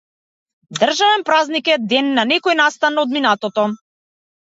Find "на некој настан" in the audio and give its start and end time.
2.19-3.01